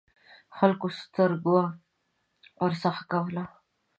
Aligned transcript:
خلکو 0.57 0.87
سترګه 0.99 1.59
ورڅخه 2.61 3.03
کوله. 3.11 3.43